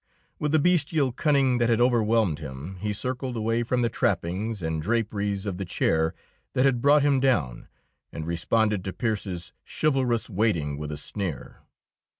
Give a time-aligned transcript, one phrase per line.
[0.39, 4.81] With the bestial cunning that had overwhelmed him, he circled away from the trappings and
[4.81, 6.15] draperies of the chair
[6.53, 7.67] that had brought him down,
[8.11, 11.57] and responded to Pearse's chivalrous waiting with a sneer.